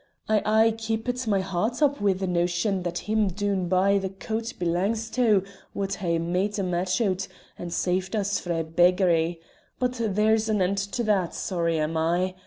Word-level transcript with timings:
I 0.27 0.41
aye 0.45 0.71
keepit 0.71 1.27
my 1.27 1.41
he'rt 1.43 1.79
up 1.83 2.01
wi' 2.01 2.13
the 2.13 2.25
notion 2.25 2.81
that 2.81 3.07
him 3.07 3.27
doon 3.27 3.67
bye 3.67 3.99
the 3.99 4.09
coat 4.09 4.51
belangs 4.57 5.11
to 5.11 5.43
wad 5.75 5.93
hae 5.93 6.17
made 6.17 6.57
a 6.57 6.63
match 6.63 6.99
o't, 7.01 7.27
and 7.55 7.71
saved 7.71 8.15
us 8.15 8.39
a' 8.39 8.41
frae 8.41 8.63
beggary. 8.63 9.39
But 9.77 10.01
there's 10.03 10.49
an 10.49 10.59
end 10.59 10.87
o' 10.99 11.03
that, 11.03 11.35
sorry 11.35 11.77
am 11.77 11.97
I. 11.97 12.33